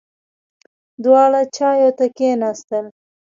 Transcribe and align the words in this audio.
دواړه 1.03 1.41
چایو 1.55 1.89
ته 1.97 2.05
کېناستل. 2.17 2.85